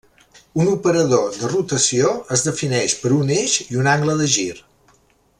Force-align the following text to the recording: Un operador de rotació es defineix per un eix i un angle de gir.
Un 0.61 0.69
operador 0.75 1.27
de 1.41 1.49
rotació 1.51 2.09
es 2.37 2.45
defineix 2.47 2.95
per 3.03 3.13
un 3.19 3.29
eix 3.39 3.59
i 3.67 3.79
un 3.83 3.91
angle 3.95 4.19
de 4.23 4.31
gir. 4.37 4.49